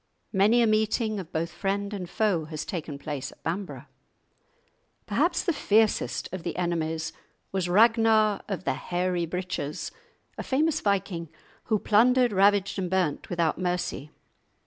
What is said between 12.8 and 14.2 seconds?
burnt without mercy.